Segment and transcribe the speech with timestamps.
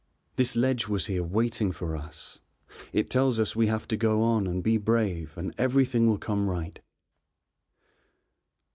[0.35, 2.39] This ledge was here waiting for us.
[2.91, 6.49] It tells us we have to go on and be brave and everything will come
[6.49, 6.81] right."